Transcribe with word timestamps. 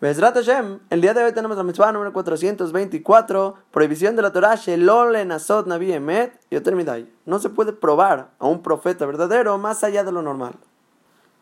Bezrat 0.00 0.34
Hashem, 0.34 0.78
el 0.88 1.02
día 1.02 1.12
de 1.12 1.22
hoy 1.22 1.32
tenemos 1.34 1.58
la 1.58 1.62
mitzvah 1.62 1.92
número 1.92 2.10
424, 2.14 3.54
prohibición 3.70 4.16
de 4.16 4.22
la 4.22 4.32
Torah, 4.32 4.54
Shelole 4.54 5.26
Nasot 5.26 5.66
Nabi 5.66 5.92
Emet, 5.92 6.40
y 6.48 6.56
No 7.26 7.38
se 7.38 7.50
puede 7.50 7.74
probar 7.74 8.30
a 8.38 8.46
un 8.46 8.62
profeta 8.62 9.04
verdadero 9.04 9.58
más 9.58 9.84
allá 9.84 10.02
de 10.02 10.10
lo 10.10 10.22
normal. 10.22 10.54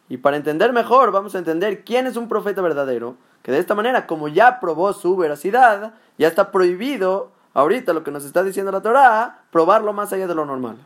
Y 0.09 0.17
para 0.17 0.37
entender 0.37 0.73
mejor, 0.73 1.13
vamos 1.13 1.37
a 1.37 1.39
entender 1.39 1.85
quién 1.85 2.09
es 2.09 2.17
un 2.17 2.27
profeta 2.27 2.61
verdadero, 2.61 3.15
que 3.45 3.53
de 3.53 3.61
esta 3.61 3.77
manera, 3.77 4.09
como 4.09 4.27
ya 4.27 4.59
probó 4.59 4.93
su 4.93 5.17
veracidad, 5.17 5.95
ya 6.19 6.27
está 6.27 6.51
prohibido, 6.51 7.31
ahorita 7.55 7.93
lo 7.93 8.03
que 8.03 8.11
nos 8.11 8.25
está 8.25 8.43
diciendo 8.43 8.73
la 8.73 8.83
Torah, 8.83 9.43
probarlo 9.53 9.93
más 9.93 10.13
allá 10.13 10.27
de 10.27 10.35
lo 10.35 10.45
normal. 10.45 10.79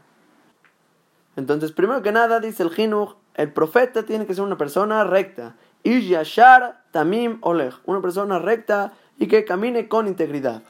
Entonces, 1.36 1.72
primero 1.72 2.02
que 2.02 2.12
nada, 2.12 2.38
dice 2.38 2.64
el 2.64 2.68
Jinuch, 2.68 3.16
el 3.34 3.50
profeta 3.50 4.02
tiene 4.02 4.26
que 4.26 4.34
ser 4.34 4.44
una 4.44 4.58
persona 4.58 5.04
recta. 5.04 5.54
Y 5.82 6.08
Yashar 6.08 6.82
Tamim 6.90 7.38
Oleg, 7.40 7.74
una 7.86 8.00
persona 8.00 8.38
recta 8.38 8.92
y 9.18 9.26
que 9.26 9.44
camine 9.44 9.88
con 9.88 10.06
integridad. 10.06 10.62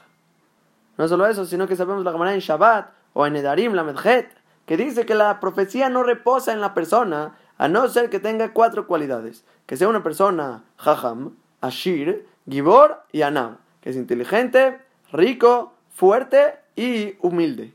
No 0.97 1.07
solo 1.07 1.25
eso, 1.27 1.45
sino 1.45 1.67
que 1.67 1.75
sabemos 1.75 2.03
la 2.03 2.11
Gemara 2.11 2.33
en 2.33 2.39
Shabbat 2.39 2.91
o 3.13 3.25
en 3.25 3.35
Edarim, 3.35 3.73
la 3.73 3.83
Medjet, 3.83 4.29
que 4.65 4.77
dice 4.77 5.05
que 5.05 5.15
la 5.15 5.39
profecía 5.39 5.89
no 5.89 6.03
reposa 6.03 6.53
en 6.53 6.61
la 6.61 6.73
persona 6.73 7.35
a 7.57 7.67
no 7.67 7.87
ser 7.89 8.09
que 8.09 8.19
tenga 8.19 8.53
cuatro 8.53 8.87
cualidades: 8.87 9.45
que 9.65 9.77
sea 9.77 9.87
una 9.87 10.03
persona 10.03 10.63
Jajam, 10.77 11.35
Ashir, 11.61 12.27
Gibor 12.49 13.03
y 13.11 13.21
Anam, 13.21 13.57
que 13.81 13.89
es 13.89 13.95
inteligente, 13.95 14.79
rico, 15.11 15.73
fuerte 15.93 16.55
y 16.75 17.15
humilde. 17.21 17.73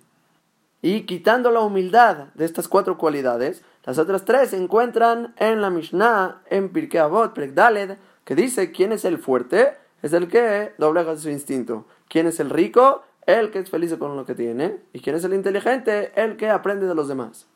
Y 0.81 1.03
quitando 1.03 1.51
la 1.51 1.61
humildad 1.61 2.29
de 2.35 2.45
estas 2.45 2.69
cuatro 2.69 2.99
cualidades, 2.99 3.63
las 3.85 3.99
otras 3.99 4.25
tres 4.25 4.51
se 4.51 4.57
encuentran 4.57 5.35
en 5.39 5.61
la 5.61 5.71
Mishnah, 5.71 6.43
en 6.51 6.69
Pirkei 6.69 7.01
Avot, 7.01 7.37
Daled, 7.37 7.97
que 8.25 8.35
dice 8.35 8.71
quién 8.71 8.93
es 8.93 9.05
el 9.05 9.19
fuerte, 9.19 9.77
es 10.03 10.13
el 10.13 10.29
que 10.29 10.73
doblega 10.79 11.17
su 11.17 11.31
instinto. 11.31 11.87
¿Quién 12.09 12.27
es 12.27 12.39
el 12.39 12.51
rico? 12.51 13.03
El 13.27 13.51
que 13.51 13.59
es 13.59 13.71
feliz 13.71 13.95
con 13.97 14.17
lo 14.17 14.25
que 14.25 14.35
tiene. 14.35 14.77
¿Y 14.93 15.01
quién 15.01 15.17
es 15.17 15.25
el 15.25 15.35
inteligente? 15.35 16.13
El 16.15 16.37
que 16.37 16.49
aprende 16.49 16.87
de 16.87 16.95
los 16.95 17.09
demás. 17.09 17.47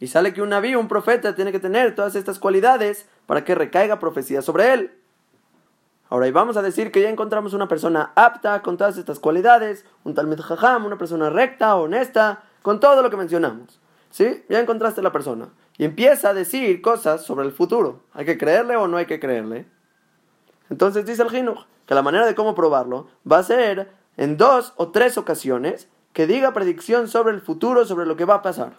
Y 0.00 0.08
sale 0.08 0.34
que 0.34 0.42
un 0.42 0.48
naví, 0.48 0.74
un 0.74 0.88
profeta, 0.88 1.34
tiene 1.34 1.52
que 1.52 1.60
tener 1.60 1.94
todas 1.94 2.16
estas 2.16 2.38
cualidades 2.38 3.06
para 3.26 3.44
que 3.44 3.54
recaiga 3.54 4.00
profecía 4.00 4.42
sobre 4.42 4.72
él. 4.72 4.92
Ahora, 6.14 6.28
y 6.28 6.30
vamos 6.30 6.56
a 6.56 6.62
decir 6.62 6.92
que 6.92 7.02
ya 7.02 7.08
encontramos 7.10 7.54
una 7.54 7.66
persona 7.66 8.12
apta 8.14 8.62
con 8.62 8.76
todas 8.76 8.98
estas 8.98 9.18
cualidades, 9.18 9.84
un 10.04 10.14
tal 10.14 10.32
jajam, 10.40 10.86
una 10.86 10.96
persona 10.96 11.28
recta, 11.28 11.74
honesta, 11.74 12.44
con 12.62 12.78
todo 12.78 13.02
lo 13.02 13.10
que 13.10 13.16
mencionamos. 13.16 13.80
¿Sí? 14.10 14.44
Ya 14.48 14.60
encontraste 14.60 15.02
la 15.02 15.10
persona. 15.10 15.48
Y 15.76 15.84
empieza 15.84 16.28
a 16.28 16.34
decir 16.34 16.80
cosas 16.82 17.24
sobre 17.24 17.44
el 17.44 17.50
futuro. 17.50 18.04
¿Hay 18.12 18.24
que 18.24 18.38
creerle 18.38 18.76
o 18.76 18.86
no 18.86 18.96
hay 18.96 19.06
que 19.06 19.18
creerle? 19.18 19.66
Entonces 20.70 21.04
dice 21.04 21.20
el 21.20 21.30
Jinuj 21.30 21.64
que 21.84 21.96
la 21.96 22.02
manera 22.02 22.26
de 22.26 22.36
cómo 22.36 22.54
probarlo 22.54 23.08
va 23.28 23.38
a 23.38 23.42
ser 23.42 23.90
en 24.16 24.36
dos 24.36 24.72
o 24.76 24.92
tres 24.92 25.18
ocasiones 25.18 25.88
que 26.12 26.28
diga 26.28 26.52
predicción 26.52 27.08
sobre 27.08 27.34
el 27.34 27.40
futuro, 27.40 27.84
sobre 27.86 28.06
lo 28.06 28.14
que 28.14 28.24
va 28.24 28.34
a 28.34 28.42
pasar. 28.42 28.74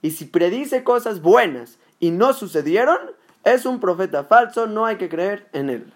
Y 0.00 0.10
si 0.10 0.24
predice 0.24 0.82
cosas 0.82 1.22
buenas 1.22 1.78
y 2.00 2.10
no 2.10 2.32
sucedieron, 2.32 2.98
es 3.44 3.64
un 3.64 3.78
profeta 3.78 4.24
falso, 4.24 4.66
no 4.66 4.86
hay 4.86 4.96
que 4.96 5.08
creer 5.08 5.48
en 5.52 5.70
él. 5.70 5.94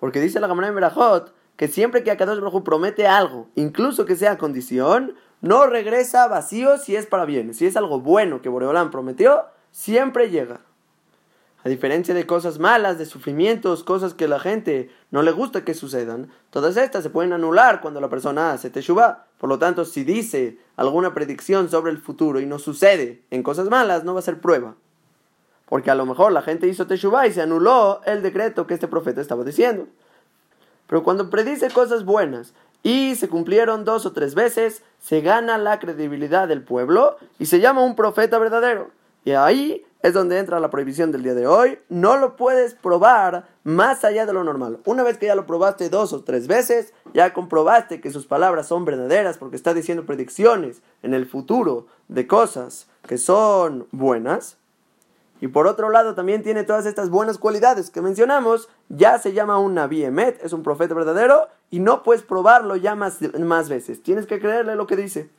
Porque 0.00 0.18
dice 0.18 0.40
la 0.40 0.46
Gamara 0.46 0.68
en 0.68 0.74
Berajot 0.74 1.34
que 1.56 1.68
siempre 1.68 2.02
que 2.02 2.10
Akadosh 2.10 2.40
Baruj 2.40 2.64
promete 2.64 3.06
algo, 3.06 3.48
incluso 3.54 4.06
que 4.06 4.16
sea 4.16 4.38
condición, 4.38 5.14
no 5.42 5.66
regresa 5.66 6.26
vacío 6.26 6.78
si 6.78 6.96
es 6.96 7.04
para 7.04 7.26
bien. 7.26 7.52
Si 7.52 7.66
es 7.66 7.76
algo 7.76 8.00
bueno 8.00 8.40
que 8.40 8.48
Boreolán 8.48 8.90
prometió, 8.90 9.44
siempre 9.70 10.30
llega. 10.30 10.62
A 11.62 11.68
diferencia 11.68 12.14
de 12.14 12.24
cosas 12.24 12.58
malas, 12.58 12.98
de 12.98 13.04
sufrimientos, 13.04 13.84
cosas 13.84 14.14
que 14.14 14.26
la 14.26 14.40
gente 14.40 14.88
no 15.10 15.22
le 15.22 15.32
gusta 15.32 15.62
que 15.62 15.74
sucedan, 15.74 16.30
todas 16.48 16.78
estas 16.78 17.02
se 17.02 17.10
pueden 17.10 17.34
anular 17.34 17.82
cuando 17.82 18.00
la 18.00 18.08
persona 18.08 18.52
hace 18.52 18.70
teshuva. 18.70 19.26
Por 19.36 19.50
lo 19.50 19.58
tanto, 19.58 19.84
si 19.84 20.02
dice 20.02 20.56
alguna 20.76 21.12
predicción 21.12 21.68
sobre 21.68 21.92
el 21.92 21.98
futuro 21.98 22.40
y 22.40 22.46
no 22.46 22.58
sucede 22.58 23.22
en 23.30 23.42
cosas 23.42 23.68
malas, 23.68 24.04
no 24.04 24.14
va 24.14 24.20
a 24.20 24.22
ser 24.22 24.40
prueba. 24.40 24.76
Porque 25.70 25.90
a 25.90 25.94
lo 25.94 26.04
mejor 26.04 26.32
la 26.32 26.42
gente 26.42 26.66
hizo 26.66 26.86
teshuva 26.86 27.26
y 27.26 27.32
se 27.32 27.40
anuló 27.40 28.02
el 28.04 28.20
decreto 28.20 28.66
que 28.66 28.74
este 28.74 28.88
profeta 28.88 29.22
estaba 29.22 29.44
diciendo. 29.44 29.86
Pero 30.86 31.02
cuando 31.02 31.30
predice 31.30 31.70
cosas 31.70 32.04
buenas 32.04 32.52
y 32.82 33.14
se 33.14 33.28
cumplieron 33.28 33.84
dos 33.84 34.04
o 34.04 34.12
tres 34.12 34.34
veces, 34.34 34.82
se 34.98 35.20
gana 35.20 35.56
la 35.56 35.78
credibilidad 35.78 36.48
del 36.48 36.64
pueblo 36.64 37.16
y 37.38 37.46
se 37.46 37.60
llama 37.60 37.82
un 37.82 37.94
profeta 37.94 38.38
verdadero. 38.38 38.90
Y 39.24 39.30
ahí 39.30 39.86
es 40.02 40.14
donde 40.14 40.38
entra 40.38 40.58
la 40.60 40.70
prohibición 40.70 41.12
del 41.12 41.22
día 41.22 41.34
de 41.34 41.46
hoy. 41.46 41.78
No 41.88 42.16
lo 42.16 42.34
puedes 42.34 42.74
probar 42.74 43.46
más 43.62 44.04
allá 44.04 44.26
de 44.26 44.32
lo 44.32 44.42
normal. 44.42 44.80
Una 44.86 45.04
vez 45.04 45.18
que 45.18 45.26
ya 45.26 45.34
lo 45.34 45.46
probaste 45.46 45.88
dos 45.88 46.12
o 46.12 46.24
tres 46.24 46.48
veces, 46.48 46.94
ya 47.12 47.32
comprobaste 47.32 48.00
que 48.00 48.10
sus 48.10 48.26
palabras 48.26 48.66
son 48.66 48.84
verdaderas 48.84 49.38
porque 49.38 49.56
está 49.56 49.72
diciendo 49.72 50.06
predicciones 50.06 50.82
en 51.02 51.14
el 51.14 51.26
futuro 51.26 51.86
de 52.08 52.26
cosas 52.26 52.88
que 53.06 53.18
son 53.18 53.86
buenas. 53.92 54.56
Y 55.40 55.48
por 55.48 55.66
otro 55.66 55.88
lado 55.90 56.14
también 56.14 56.42
tiene 56.42 56.64
todas 56.64 56.86
estas 56.86 57.08
buenas 57.08 57.38
cualidades 57.38 57.90
que 57.90 58.02
mencionamos. 58.02 58.68
Ya 58.88 59.18
se 59.18 59.32
llama 59.32 59.58
un 59.58 59.74
Nabi 59.74 60.04
Emet, 60.04 60.42
es 60.44 60.52
un 60.52 60.62
profeta 60.62 60.94
verdadero 60.94 61.48
y 61.70 61.80
no 61.80 62.02
puedes 62.02 62.22
probarlo 62.22 62.76
ya 62.76 62.94
más, 62.94 63.18
más 63.38 63.68
veces. 63.68 64.02
Tienes 64.02 64.26
que 64.26 64.38
creerle 64.38 64.76
lo 64.76 64.86
que 64.86 64.96
dice. 64.96 65.30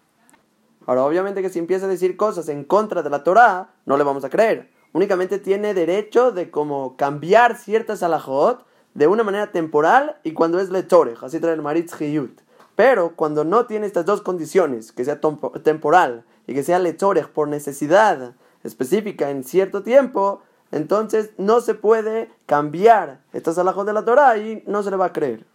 Ahora, 0.88 1.06
obviamente 1.06 1.44
que 1.44 1.50
si 1.50 1.60
empieza 1.60 1.86
a 1.86 1.90
decir 1.90 2.18
cosas 2.18 2.50
en 2.50 2.64
contra 2.64 3.04
de 3.04 3.10
la 3.12 3.24
Torah, 3.24 3.70
no 3.86 3.98
le 3.98 4.04
vamos 4.04 4.24
a 4.24 4.30
creer. 4.30 4.72
Únicamente 4.94 5.38
tiene 5.38 5.74
derecho 5.74 6.32
de 6.32 6.50
como 6.50 6.98
cambiar 6.98 7.56
ciertas 7.56 8.02
alajot 8.02 8.66
de 8.94 9.08
una 9.08 9.24
manera 9.24 9.52
temporal 9.52 10.18
y 10.24 10.34
cuando 10.34 10.60
es 10.60 10.70
letorej, 10.70 11.24
así 11.24 11.40
trae 11.40 11.54
el 11.54 11.62
maritz 11.62 12.00
hiyut. 12.02 12.42
Pero 12.76 13.16
cuando 13.16 13.44
no 13.44 13.68
tiene 13.68 13.86
estas 13.86 14.06
dos 14.06 14.22
condiciones, 14.22 14.92
que 14.92 15.06
sea 15.06 15.20
temporal 15.64 16.26
y 16.48 16.54
que 16.54 16.64
sea 16.64 16.80
letorej 16.80 17.28
por 17.28 17.48
necesidad 17.48 18.34
específica 18.64 19.30
en 19.30 19.44
cierto 19.44 19.84
tiempo, 19.84 20.42
entonces 20.72 21.32
no 21.38 21.62
se 21.62 21.74
puede 21.74 22.32
cambiar 22.46 23.22
estas 23.34 23.58
alajot 23.58 23.86
de 23.86 23.94
la 23.94 24.06
Torah 24.06 24.38
y 24.38 24.64
no 24.68 24.84
se 24.84 24.92
le 24.92 24.98
va 24.98 25.06
a 25.06 25.14
creer. 25.14 25.46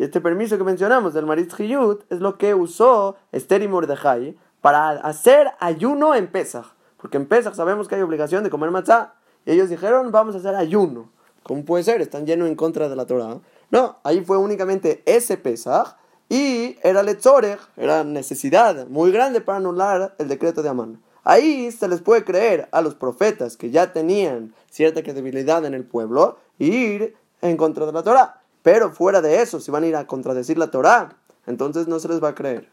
Y 0.00 0.04
este 0.04 0.20
permiso 0.20 0.56
que 0.56 0.64
mencionamos 0.64 1.12
del 1.12 1.26
Marit 1.26 1.52
Hiyut 1.58 2.10
es 2.10 2.20
lo 2.20 2.38
que 2.38 2.54
usó 2.54 3.16
Esther 3.32 3.62
y 3.62 3.68
Mordejai 3.68 4.36
para 4.60 4.90
hacer 4.90 5.48
ayuno 5.60 6.14
en 6.14 6.26
Pesach. 6.26 6.64
Porque 6.96 7.18
en 7.18 7.26
Pesach 7.26 7.54
sabemos 7.54 7.86
que 7.86 7.96
hay 7.96 8.02
obligación 8.02 8.42
de 8.42 8.50
comer 8.50 8.70
matzah. 8.70 9.14
Y 9.44 9.52
ellos 9.52 9.68
dijeron, 9.68 10.10
vamos 10.10 10.34
a 10.34 10.38
hacer 10.38 10.54
ayuno. 10.54 11.10
¿Cómo 11.42 11.64
puede 11.64 11.84
ser? 11.84 12.00
Están 12.00 12.26
llenos 12.26 12.48
en 12.48 12.56
contra 12.56 12.88
de 12.88 12.96
la 12.96 13.06
Torah. 13.06 13.40
No, 13.70 13.98
ahí 14.02 14.24
fue 14.24 14.38
únicamente 14.38 15.02
ese 15.06 15.36
Pesach. 15.36 15.96
Y 16.28 16.78
era 16.82 17.02
letzorech, 17.02 17.60
era 17.76 18.04
necesidad 18.04 18.86
muy 18.86 19.10
grande 19.10 19.40
para 19.40 19.58
anular 19.58 20.14
el 20.18 20.28
decreto 20.28 20.62
de 20.62 20.68
Amán. 20.68 21.02
Ahí 21.24 21.70
se 21.70 21.88
les 21.88 22.00
puede 22.00 22.24
creer 22.24 22.68
a 22.72 22.80
los 22.80 22.94
profetas 22.94 23.56
que 23.56 23.70
ya 23.70 23.92
tenían 23.92 24.54
cierta 24.70 25.02
credibilidad 25.02 25.64
en 25.64 25.74
el 25.74 25.84
pueblo 25.84 26.38
ir 26.58 27.14
en 27.42 27.56
contra 27.56 27.86
de 27.86 27.92
la 27.92 28.02
Torah. 28.02 28.42
Pero 28.62 28.90
fuera 28.90 29.20
de 29.20 29.42
eso, 29.42 29.60
si 29.60 29.70
van 29.70 29.84
a 29.84 29.86
ir 29.86 29.96
a 29.96 30.06
contradecir 30.06 30.58
la 30.58 30.70
Torah, 30.70 31.16
entonces 31.46 31.88
no 31.88 31.98
se 31.98 32.08
les 32.08 32.22
va 32.22 32.28
a 32.28 32.34
creer. 32.34 32.68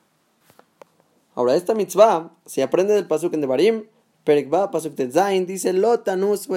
Ahora, 1.36 1.56
esta 1.56 1.76
mitzvah 1.76 2.32
se 2.46 2.64
aprende 2.64 2.94
del 2.94 3.08
pasuk 3.08 3.34
en 3.34 3.42
Devarim, 3.42 3.86
Perekba, 4.28 4.70
pasuk 4.72 4.94
Tetzain, 4.94 5.46
dice, 5.46 5.72
Lotanus. 5.72 6.50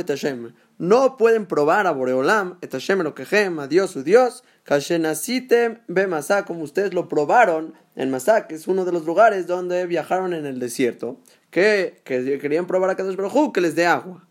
No 0.78 1.16
pueden 1.16 1.46
probar 1.46 1.86
a 1.86 1.92
Boreolam, 1.92 2.58
et 2.62 2.72
Hashem 2.72 3.60
a 3.60 3.66
Dios 3.68 3.92
su 3.92 4.02
Dios, 4.02 4.42
Kashenasitem 4.64 5.78
be 5.86 6.08
Masá, 6.08 6.44
como 6.44 6.64
ustedes 6.64 6.92
lo 6.94 7.08
probaron 7.08 7.74
en 7.94 8.10
Masá, 8.10 8.48
que 8.48 8.56
es 8.56 8.66
uno 8.66 8.84
de 8.84 8.90
los 8.90 9.06
lugares 9.06 9.46
donde 9.46 9.86
viajaron 9.86 10.34
en 10.34 10.46
el 10.46 10.58
desierto, 10.58 11.18
que, 11.50 12.00
que 12.02 12.40
querían 12.40 12.66
probar 12.66 12.90
a 12.90 12.96
Kadosh 12.96 13.14
Baruj 13.14 13.52
que 13.52 13.60
les 13.60 13.76
dé 13.76 13.86
agua. 13.86 14.26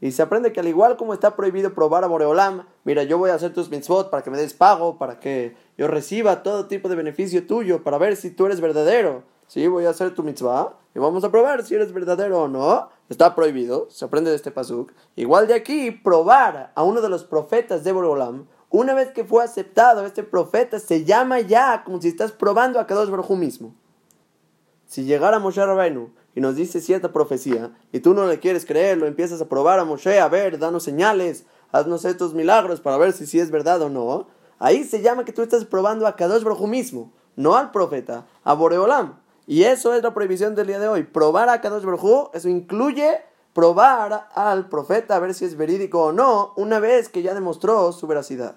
Y 0.00 0.12
se 0.12 0.22
aprende 0.22 0.52
que 0.52 0.60
al 0.60 0.68
igual 0.68 0.96
como 0.96 1.14
está 1.14 1.34
prohibido 1.34 1.74
probar 1.74 2.04
a 2.04 2.06
Boreolam, 2.06 2.64
mira, 2.84 3.02
yo 3.02 3.18
voy 3.18 3.30
a 3.30 3.34
hacer 3.34 3.52
tus 3.52 3.70
mitzvot 3.70 4.08
para 4.08 4.22
que 4.22 4.30
me 4.30 4.38
des 4.38 4.54
pago, 4.54 4.98
para 4.98 5.18
que 5.18 5.56
yo 5.76 5.88
reciba 5.88 6.44
todo 6.44 6.68
tipo 6.68 6.88
de 6.88 6.94
beneficio 6.94 7.44
tuyo, 7.44 7.82
para 7.82 7.98
ver 7.98 8.14
si 8.14 8.30
tú 8.30 8.46
eres 8.46 8.60
verdadero. 8.60 9.24
Sí, 9.48 9.66
voy 9.66 9.86
a 9.86 9.90
hacer 9.90 10.14
tu 10.14 10.22
mitzvah 10.22 10.74
y 10.94 10.98
vamos 10.98 11.24
a 11.24 11.30
probar 11.30 11.64
si 11.64 11.74
eres 11.74 11.92
verdadero 11.94 12.42
o 12.42 12.48
no. 12.48 12.90
Está 13.08 13.34
prohibido, 13.34 13.88
se 13.88 14.04
aprende 14.04 14.28
de 14.28 14.36
este 14.36 14.50
pasuk. 14.50 14.92
Igual 15.16 15.46
de 15.46 15.54
aquí, 15.54 15.90
probar 15.90 16.70
a 16.74 16.82
uno 16.82 17.00
de 17.00 17.08
los 17.08 17.24
profetas 17.24 17.82
de 17.82 17.92
Boreolam, 17.92 18.46
una 18.68 18.92
vez 18.92 19.08
que 19.12 19.24
fue 19.24 19.42
aceptado 19.42 20.04
este 20.04 20.22
profeta, 20.22 20.78
se 20.78 21.06
llama 21.06 21.40
ya 21.40 21.82
como 21.82 22.02
si 22.02 22.08
estás 22.08 22.32
probando 22.32 22.78
a 22.78 22.86
Kadosh 22.86 23.08
Baruj 23.08 23.30
mismo. 23.30 23.74
Si 24.86 25.04
llegara 25.04 25.38
Moshe 25.38 25.64
Rabbeinu 25.64 26.10
y 26.34 26.42
nos 26.42 26.54
dice 26.54 26.82
cierta 26.82 27.10
profecía 27.10 27.72
y 27.90 28.00
tú 28.00 28.12
no 28.12 28.26
le 28.26 28.40
quieres 28.40 28.66
creer, 28.66 28.98
lo 28.98 29.06
empiezas 29.06 29.40
a 29.40 29.48
probar 29.48 29.78
a 29.78 29.86
Moshe, 29.86 30.20
a 30.20 30.28
ver, 30.28 30.58
danos 30.58 30.82
señales, 30.82 31.46
haznos 31.72 32.04
estos 32.04 32.34
milagros 32.34 32.82
para 32.82 32.98
ver 32.98 33.14
si, 33.14 33.26
si 33.26 33.40
es 33.40 33.50
verdad 33.50 33.80
o 33.80 33.88
no, 33.88 34.26
ahí 34.58 34.84
se 34.84 35.00
llama 35.00 35.24
que 35.24 35.32
tú 35.32 35.40
estás 35.40 35.64
probando 35.64 36.06
a 36.06 36.16
Kadosh 36.16 36.44
Baruj 36.44 36.66
mismo, 36.68 37.12
no 37.36 37.56
al 37.56 37.70
profeta, 37.70 38.26
a 38.44 38.52
Boreolam. 38.52 39.18
Y 39.48 39.64
eso 39.64 39.94
es 39.94 40.02
la 40.02 40.12
prohibición 40.12 40.54
del 40.54 40.66
día 40.66 40.78
de 40.78 40.88
hoy. 40.88 41.04
Probar 41.04 41.48
a 41.48 41.62
Kadosh 41.62 41.82
Baruj 41.82 42.28
eso 42.34 42.50
incluye 42.50 43.22
probar 43.54 44.28
al 44.34 44.68
profeta 44.68 45.16
a 45.16 45.20
ver 45.20 45.32
si 45.32 45.46
es 45.46 45.56
verídico 45.56 46.04
o 46.04 46.12
no, 46.12 46.52
una 46.56 46.80
vez 46.80 47.08
que 47.08 47.22
ya 47.22 47.32
demostró 47.32 47.92
su 47.92 48.06
veracidad. 48.06 48.56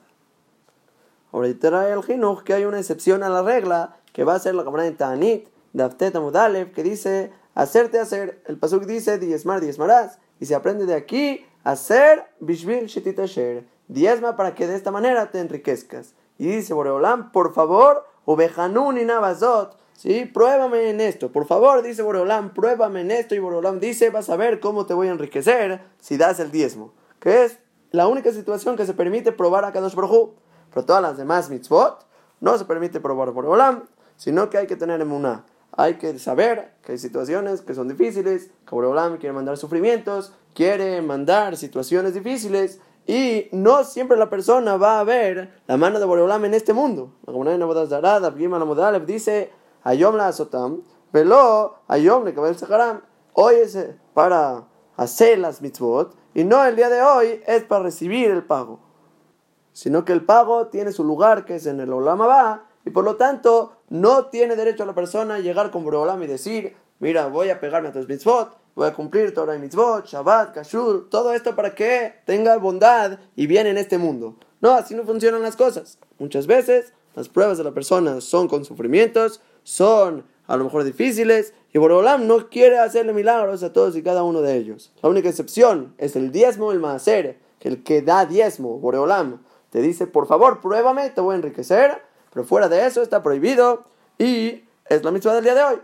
Ahorita 1.31 1.93
el 1.93 2.03
Jinuj 2.03 2.43
que 2.43 2.55
hay 2.55 2.65
una 2.65 2.77
excepción 2.77 3.23
a 3.23 3.29
la 3.29 3.41
regla, 3.41 3.95
que 4.11 4.25
va 4.25 4.35
a 4.35 4.39
ser 4.39 4.53
la 4.53 4.65
cámara 4.65 4.83
de 4.83 4.91
Ta'anit, 4.91 5.47
de 5.71 6.19
Mudalev, 6.19 6.73
que 6.73 6.83
dice 6.83 7.31
hacerte 7.55 7.97
hacer. 7.97 8.43
El 8.45 8.57
pasuk 8.57 8.83
dice 8.83 9.17
diezmar, 9.17 9.61
diezmarás. 9.61 10.19
Y 10.41 10.45
se 10.45 10.55
aprende 10.55 10.85
de 10.85 10.95
aquí 10.95 11.45
hacer 11.63 12.25
bishvil 12.41 12.87
shetitasher. 12.87 13.65
Diezma 13.87 14.35
para 14.35 14.55
que 14.55 14.67
de 14.67 14.75
esta 14.75 14.91
manera 14.91 15.31
te 15.31 15.39
enriquezcas. 15.39 16.15
Y 16.37 16.47
dice 16.47 16.73
Boreolam, 16.73 17.31
por 17.31 17.53
favor, 17.53 18.05
ovejanun 18.25 18.97
y 18.97 19.05
navazot. 19.05 19.80
¿Sí? 20.01 20.25
Pruébame 20.25 20.89
en 20.89 20.99
esto. 20.99 21.31
Por 21.31 21.45
favor, 21.45 21.83
dice 21.83 22.01
Boreolam, 22.01 22.55
pruébame 22.55 23.01
en 23.01 23.11
esto. 23.11 23.35
Y 23.35 23.39
Boreolam 23.39 23.79
dice, 23.79 24.09
vas 24.09 24.31
a 24.31 24.35
ver 24.35 24.59
cómo 24.59 24.87
te 24.87 24.95
voy 24.95 25.09
a 25.09 25.11
enriquecer 25.11 25.79
si 25.99 26.17
das 26.17 26.39
el 26.39 26.49
diezmo. 26.49 26.91
Que 27.19 27.45
es 27.45 27.59
la 27.91 28.07
única 28.07 28.31
situación 28.31 28.75
que 28.75 28.87
se 28.87 28.95
permite 28.95 29.31
probar 29.31 29.63
a 29.63 29.71
Kadosh 29.71 29.93
Baruj 29.93 30.31
Pero 30.73 30.85
todas 30.87 31.03
las 31.03 31.17
demás 31.17 31.51
mitzvot 31.51 32.07
no 32.39 32.57
se 32.57 32.65
permite 32.65 32.99
probar 32.99 33.27
a 33.27 33.31
Boreolam, 33.31 33.83
sino 34.17 34.49
que 34.49 34.57
hay 34.57 34.65
que 34.65 34.75
tener 34.75 34.99
emuná 35.01 35.45
hay 35.77 35.93
que 35.93 36.19
saber 36.19 36.73
que 36.83 36.93
hay 36.93 36.97
situaciones 36.97 37.61
que 37.61 37.73
son 37.73 37.87
difíciles, 37.87 38.49
que 38.67 38.75
Boreolam 38.75 39.17
quiere 39.17 39.33
mandar 39.33 39.57
sufrimientos, 39.57 40.33
quiere 40.53 41.01
mandar 41.01 41.55
situaciones 41.55 42.13
difíciles, 42.13 42.81
y 43.07 43.47
no 43.51 43.83
siempre 43.83 44.17
la 44.17 44.29
persona 44.29 44.77
va 44.77 44.99
a 44.99 45.03
ver 45.03 45.53
la 45.67 45.77
mano 45.77 45.99
de 45.99 46.05
Boreolam 46.05 46.43
en 46.45 46.53
este 46.53 46.73
mundo. 46.73 47.13
La 47.25 47.31
comunidad 47.31 47.53
de 47.53 47.59
Nabodas 47.59 47.89
Darad, 47.89 49.01
dice, 49.03 49.51
Ayom 49.83 50.15
la 50.15 50.27
azotam, 50.27 50.83
velo, 51.11 51.75
Ayom 51.87 52.25
le 52.25 52.33
kabel 52.33 52.57
saharam. 52.57 53.01
Hoy 53.33 53.55
es 53.55 53.75
eh, 53.75 53.97
para 54.13 54.67
hacer 54.97 55.39
las 55.39 55.61
mitzvot, 55.61 56.15
y 56.33 56.43
no 56.43 56.63
el 56.63 56.75
día 56.75 56.89
de 56.89 57.01
hoy 57.01 57.41
es 57.47 57.63
para 57.63 57.83
recibir 57.83 58.29
el 58.29 58.43
pago. 58.43 58.79
Sino 59.73 60.05
que 60.05 60.13
el 60.13 60.25
pago 60.25 60.67
tiene 60.67 60.91
su 60.91 61.03
lugar, 61.03 61.45
que 61.45 61.55
es 61.55 61.65
en 61.65 61.79
el 61.79 61.91
Olam 61.91 62.21
y 62.85 62.89
por 62.89 63.03
lo 63.03 63.15
tanto 63.15 63.73
no 63.89 64.25
tiene 64.25 64.55
derecho 64.55 64.83
a 64.83 64.85
la 64.85 64.95
persona 64.95 65.35
a 65.35 65.39
llegar 65.39 65.71
con 65.71 65.83
Boreolam 65.83 66.21
y 66.23 66.27
decir, 66.27 66.75
mira, 66.99 67.27
voy 67.27 67.49
a 67.49 67.59
pegarme 67.59 67.89
a 67.89 67.91
tus 67.91 68.07
mitzvot, 68.07 68.57
voy 68.75 68.87
a 68.87 68.93
cumplir 68.93 69.33
Torah 69.33 69.55
y 69.55 69.59
mitzvot, 69.59 70.05
Shabbat, 70.05 70.53
Kashur, 70.53 71.09
todo 71.09 71.33
esto 71.33 71.55
para 71.55 71.75
que 71.75 72.21
tenga 72.25 72.57
bondad 72.57 73.19
y 73.35 73.47
bien 73.47 73.67
en 73.67 73.77
este 73.77 73.97
mundo. 73.97 74.35
No, 74.61 74.71
así 74.71 74.95
no 74.95 75.03
funcionan 75.03 75.41
las 75.41 75.55
cosas. 75.55 75.99
Muchas 76.19 76.47
veces 76.47 76.93
las 77.15 77.29
pruebas 77.29 77.57
de 77.57 77.63
la 77.63 77.71
persona 77.71 78.21
son 78.21 78.47
con 78.47 78.65
sufrimientos, 78.65 79.41
son 79.71 80.25
a 80.47 80.57
lo 80.57 80.65
mejor 80.65 80.83
difíciles, 80.83 81.53
y 81.71 81.77
Boreolam 81.77 82.27
no 82.27 82.49
quiere 82.49 82.77
hacerle 82.77 83.13
milagros 83.13 83.63
a 83.63 83.71
todos 83.71 83.95
y 83.95 84.03
cada 84.03 84.21
uno 84.23 84.41
de 84.41 84.57
ellos. 84.57 84.91
La 85.01 85.07
única 85.07 85.29
excepción 85.29 85.95
es 85.97 86.17
el 86.17 86.33
diezmo, 86.33 86.73
el 86.73 86.81
maaser, 86.81 87.39
que 87.57 87.69
el 87.69 87.83
que 87.83 88.01
da 88.01 88.25
diezmo, 88.25 88.79
Boreolam, 88.79 89.41
te 89.69 89.81
dice, 89.81 90.07
por 90.07 90.27
favor, 90.27 90.59
pruébame, 90.59 91.09
te 91.11 91.21
voy 91.21 91.33
a 91.33 91.35
enriquecer, 91.37 92.01
pero 92.33 92.45
fuera 92.45 92.67
de 92.67 92.85
eso 92.85 93.01
está 93.01 93.23
prohibido 93.23 93.85
y 94.17 94.65
es 94.89 95.05
la 95.05 95.11
misma 95.11 95.33
del 95.35 95.45
día 95.45 95.55
de 95.55 95.63
hoy. 95.63 95.81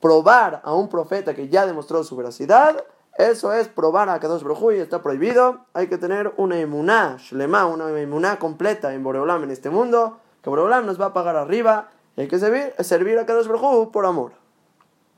Probar 0.00 0.60
a 0.64 0.74
un 0.74 0.88
profeta 0.88 1.32
que 1.34 1.48
ya 1.48 1.64
demostró 1.64 2.02
su 2.02 2.16
veracidad, 2.16 2.84
eso 3.16 3.52
es 3.52 3.68
probar 3.68 4.08
a 4.08 4.18
Kadosh 4.18 4.42
Baruj 4.42 4.72
y 4.72 4.78
está 4.78 5.00
prohibido. 5.00 5.60
Hay 5.74 5.86
que 5.86 5.98
tener 5.98 6.32
una 6.38 6.58
emuná, 6.58 7.18
shlema, 7.20 7.66
una 7.66 7.88
emuná 8.00 8.40
completa 8.40 8.94
en 8.94 9.04
Boreolam 9.04 9.44
en 9.44 9.52
este 9.52 9.70
mundo, 9.70 10.18
que 10.42 10.50
Boreolam 10.50 10.86
nos 10.86 11.00
va 11.00 11.06
a 11.06 11.12
pagar 11.12 11.36
arriba 11.36 11.90
hay 12.20 12.28
que 12.28 12.38
servir, 12.38 12.72
servir 12.80 13.18
a 13.18 13.26
Kadosh 13.26 13.46
Baruj 13.46 13.90
por 13.90 14.06
amor. 14.06 14.32